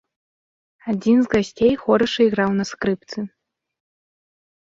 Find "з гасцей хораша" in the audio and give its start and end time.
1.25-2.19